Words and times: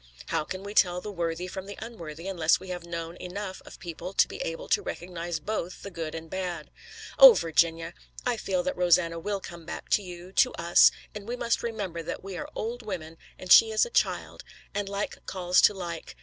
How 0.29 0.43
can 0.43 0.63
we 0.63 0.73
tell 0.73 0.99
the 0.99 1.11
worthy 1.11 1.45
from 1.45 1.67
the 1.67 1.77
unworthy 1.79 2.27
unless 2.27 2.59
we 2.59 2.69
have 2.69 2.87
known 2.87 3.15
enough 3.17 3.61
of 3.67 3.77
people 3.77 4.13
to 4.13 4.27
be 4.27 4.37
able 4.37 4.67
to 4.67 4.81
recognize 4.81 5.39
both 5.39 5.83
the 5.83 5.91
good 5.91 6.15
and 6.15 6.27
bad? 6.27 6.71
Oh, 7.19 7.35
Virginia! 7.35 7.93
I 8.25 8.37
feel 8.37 8.63
that 8.63 8.75
Rosanna 8.75 9.19
will 9.19 9.39
come 9.39 9.63
back 9.63 9.89
to 9.89 10.01
you, 10.01 10.31
to 10.31 10.55
us, 10.55 10.89
and 11.13 11.27
we 11.27 11.35
must 11.35 11.61
remember 11.61 12.01
that 12.01 12.23
we 12.23 12.35
are 12.35 12.49
old 12.55 12.81
women, 12.83 13.17
and 13.37 13.51
she 13.51 13.69
is 13.69 13.85
a 13.85 13.91
child, 13.91 14.43
and 14.73 14.89
like 14.89 15.23
calls 15.27 15.61
to 15.61 15.73
like. 15.75 16.15